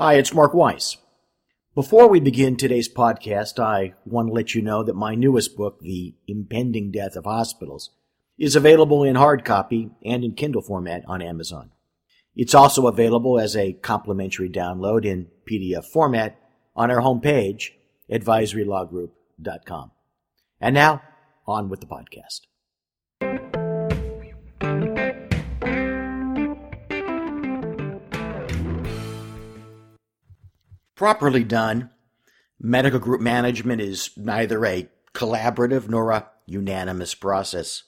Hi, 0.00 0.14
it's 0.14 0.32
Mark 0.32 0.54
Weiss. 0.54 0.96
Before 1.74 2.08
we 2.08 2.20
begin 2.20 2.56
today's 2.56 2.88
podcast, 2.88 3.62
I 3.62 3.92
want 4.06 4.28
to 4.28 4.32
let 4.32 4.54
you 4.54 4.62
know 4.62 4.82
that 4.82 4.96
my 4.96 5.14
newest 5.14 5.58
book, 5.58 5.78
The 5.80 6.14
Impending 6.26 6.90
Death 6.90 7.16
of 7.16 7.26
Hospitals, 7.26 7.90
is 8.38 8.56
available 8.56 9.04
in 9.04 9.16
hard 9.16 9.44
copy 9.44 9.90
and 10.02 10.24
in 10.24 10.32
Kindle 10.32 10.62
format 10.62 11.04
on 11.06 11.20
Amazon. 11.20 11.72
It's 12.34 12.54
also 12.54 12.86
available 12.86 13.38
as 13.38 13.54
a 13.54 13.74
complimentary 13.74 14.48
download 14.48 15.04
in 15.04 15.28
PDF 15.46 15.84
format 15.84 16.40
on 16.74 16.90
our 16.90 17.02
homepage, 17.02 17.72
advisorylawgroup.com. 18.10 19.90
And 20.62 20.74
now, 20.74 21.02
on 21.46 21.68
with 21.68 21.80
the 21.80 21.86
podcast. 21.86 22.46
Properly 31.00 31.44
done, 31.44 31.88
medical 32.60 32.98
group 32.98 33.22
management 33.22 33.80
is 33.80 34.10
neither 34.18 34.66
a 34.66 34.90
collaborative 35.14 35.88
nor 35.88 36.10
a 36.10 36.28
unanimous 36.44 37.14
process. 37.14 37.84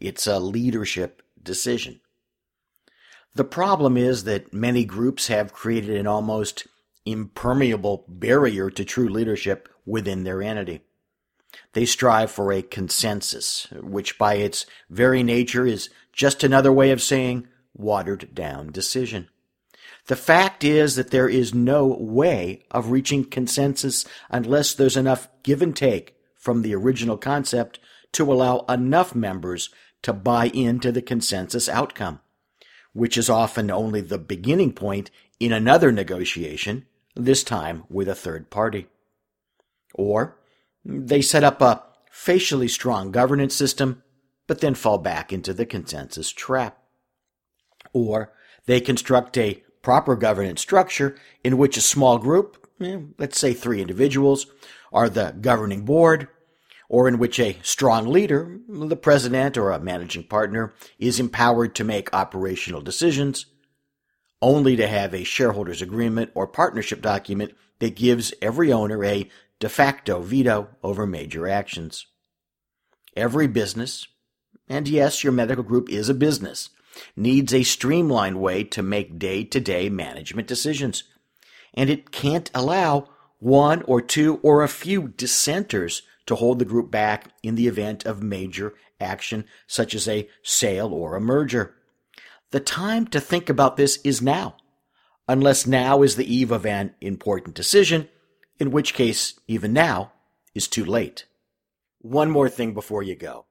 It's 0.00 0.26
a 0.26 0.38
leadership 0.38 1.20
decision. 1.42 2.00
The 3.34 3.44
problem 3.44 3.98
is 3.98 4.24
that 4.24 4.54
many 4.54 4.86
groups 4.86 5.26
have 5.26 5.52
created 5.52 5.94
an 5.94 6.06
almost 6.06 6.66
impermeable 7.04 8.06
barrier 8.08 8.70
to 8.70 8.82
true 8.82 9.10
leadership 9.10 9.68
within 9.84 10.24
their 10.24 10.40
entity. 10.40 10.80
They 11.74 11.84
strive 11.84 12.30
for 12.30 12.50
a 12.50 12.62
consensus, 12.62 13.66
which 13.72 14.16
by 14.16 14.36
its 14.36 14.64
very 14.88 15.22
nature 15.22 15.66
is 15.66 15.90
just 16.14 16.42
another 16.42 16.72
way 16.72 16.92
of 16.92 17.02
saying 17.02 17.46
watered 17.74 18.34
down 18.34 18.72
decision. 18.72 19.28
The 20.06 20.16
fact 20.16 20.64
is 20.64 20.96
that 20.96 21.10
there 21.10 21.28
is 21.28 21.54
no 21.54 21.86
way 21.86 22.64
of 22.70 22.90
reaching 22.90 23.24
consensus 23.24 24.04
unless 24.30 24.74
there's 24.74 24.96
enough 24.96 25.28
give 25.42 25.62
and 25.62 25.76
take 25.76 26.16
from 26.34 26.62
the 26.62 26.74
original 26.74 27.16
concept 27.16 27.78
to 28.12 28.32
allow 28.32 28.60
enough 28.68 29.14
members 29.14 29.70
to 30.02 30.12
buy 30.12 30.46
into 30.46 30.92
the 30.92 31.02
consensus 31.02 31.68
outcome, 31.68 32.20
which 32.92 33.18
is 33.18 33.28
often 33.28 33.70
only 33.70 34.00
the 34.00 34.18
beginning 34.18 34.72
point 34.72 35.10
in 35.40 35.52
another 35.52 35.92
negotiation, 35.92 36.86
this 37.14 37.42
time 37.42 37.84
with 37.88 38.08
a 38.08 38.14
third 38.14 38.50
party. 38.50 38.86
Or 39.94 40.38
they 40.84 41.20
set 41.20 41.44
up 41.44 41.60
a 41.60 41.82
facially 42.10 42.68
strong 42.68 43.10
governance 43.10 43.54
system, 43.54 44.02
but 44.46 44.60
then 44.60 44.74
fall 44.74 44.98
back 44.98 45.32
into 45.32 45.52
the 45.52 45.66
consensus 45.66 46.30
trap. 46.30 46.78
Or 47.92 48.32
they 48.66 48.80
construct 48.80 49.36
a 49.36 49.62
proper 49.88 50.16
governance 50.16 50.60
structure 50.60 51.16
in 51.42 51.56
which 51.56 51.78
a 51.78 51.80
small 51.80 52.18
group, 52.18 52.68
eh, 52.78 52.98
let's 53.16 53.40
say 53.40 53.54
three 53.54 53.80
individuals, 53.80 54.46
are 54.92 55.08
the 55.08 55.34
governing 55.40 55.86
board, 55.86 56.28
or 56.90 57.08
in 57.08 57.18
which 57.18 57.40
a 57.40 57.56
strong 57.62 58.06
leader, 58.06 58.58
the 58.68 58.94
president 58.94 59.56
or 59.56 59.70
a 59.70 59.80
managing 59.80 60.22
partner, 60.22 60.74
is 60.98 61.18
empowered 61.18 61.74
to 61.74 61.84
make 61.84 62.12
operational 62.12 62.82
decisions, 62.82 63.46
only 64.42 64.76
to 64.76 64.86
have 64.86 65.14
a 65.14 65.24
shareholders 65.24 65.80
agreement 65.80 66.30
or 66.34 66.46
partnership 66.46 67.00
document 67.00 67.54
that 67.78 67.96
gives 67.96 68.34
every 68.42 68.70
owner 68.70 69.02
a 69.02 69.26
de 69.58 69.70
facto 69.70 70.20
veto 70.20 70.68
over 70.82 71.06
major 71.06 71.48
actions. 71.48 72.04
Every 73.16 73.46
business, 73.46 74.06
and 74.68 74.86
yes, 74.86 75.24
your 75.24 75.32
medical 75.32 75.64
group 75.64 75.88
is 75.88 76.10
a 76.10 76.14
business, 76.14 76.68
needs 77.16 77.52
a 77.52 77.62
streamlined 77.62 78.40
way 78.40 78.64
to 78.64 78.82
make 78.82 79.18
day 79.18 79.44
to 79.44 79.60
day 79.60 79.88
management 79.88 80.48
decisions. 80.48 81.04
And 81.74 81.90
it 81.90 82.10
can't 82.10 82.50
allow 82.54 83.08
one 83.38 83.82
or 83.82 84.00
two 84.00 84.40
or 84.42 84.62
a 84.62 84.68
few 84.68 85.08
dissenters 85.08 86.02
to 86.26 86.34
hold 86.34 86.58
the 86.58 86.64
group 86.64 86.90
back 86.90 87.32
in 87.42 87.54
the 87.54 87.66
event 87.68 88.04
of 88.04 88.22
major 88.22 88.74
action, 89.00 89.44
such 89.66 89.94
as 89.94 90.08
a 90.08 90.28
sale 90.42 90.92
or 90.92 91.14
a 91.14 91.20
merger. 91.20 91.74
The 92.50 92.60
time 92.60 93.06
to 93.08 93.20
think 93.20 93.48
about 93.48 93.76
this 93.76 93.98
is 94.04 94.20
now, 94.20 94.56
unless 95.28 95.66
now 95.66 96.02
is 96.02 96.16
the 96.16 96.34
eve 96.34 96.50
of 96.50 96.66
an 96.66 96.94
important 97.00 97.54
decision, 97.54 98.08
in 98.58 98.70
which 98.70 98.94
case, 98.94 99.38
even 99.46 99.72
now 99.72 100.12
is 100.54 100.66
too 100.66 100.84
late. 100.84 101.26
One 102.00 102.30
more 102.30 102.48
thing 102.48 102.74
before 102.74 103.02
you 103.02 103.14
go. 103.14 103.46